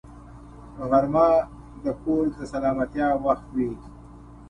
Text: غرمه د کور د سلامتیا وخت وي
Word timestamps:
غرمه 0.89 1.27
د 1.83 1.85
کور 2.01 2.25
د 2.37 2.39
سلامتیا 2.53 3.07
وخت 3.25 3.47
وي 3.55 3.71